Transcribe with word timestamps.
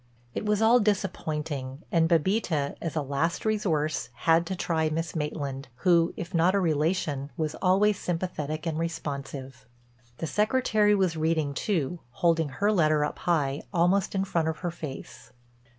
It 0.33 0.47
was 0.47 0.63
all 0.63 0.79
disappointing, 0.79 1.83
and 1.91 2.09
Bébita, 2.09 2.75
as 2.81 2.95
a 2.95 3.03
last 3.03 3.45
resource, 3.45 4.09
had 4.13 4.47
to 4.47 4.55
try 4.55 4.89
Miss 4.89 5.15
Maitland, 5.15 5.67
who, 5.75 6.11
if 6.17 6.33
not 6.33 6.55
a 6.55 6.59
relation, 6.59 7.29
was 7.37 7.53
always 7.61 7.99
sympathetic 7.99 8.65
and 8.65 8.79
responsive. 8.79 9.67
The 10.17 10.25
Secretary 10.25 10.95
was 10.95 11.15
reading 11.15 11.53
too, 11.53 11.99
holding 12.13 12.49
her 12.49 12.71
letter 12.71 13.05
up 13.05 13.19
high, 13.19 13.61
almost 13.71 14.15
in 14.15 14.23
front 14.23 14.47
of 14.47 14.57
her 14.65 14.71
face. 14.71 15.33